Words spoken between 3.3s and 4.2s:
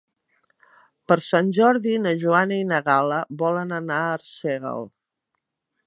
volen anar a